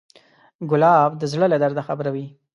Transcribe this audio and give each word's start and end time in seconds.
ګلاب 0.69 1.11
د 1.17 1.23
زړه 1.31 1.45
له 1.53 1.57
درده 1.63 1.81
خبروي. 1.87 2.25